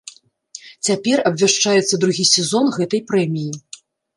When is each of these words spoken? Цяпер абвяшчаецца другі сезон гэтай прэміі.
Цяпер 0.87 1.17
абвяшчаецца 1.31 2.01
другі 2.07 2.25
сезон 2.33 2.65
гэтай 2.79 3.01
прэміі. 3.13 3.53